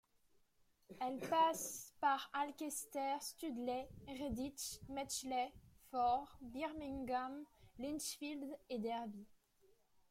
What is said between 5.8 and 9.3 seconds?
Fort, Birmingham, Lichfield et Derby.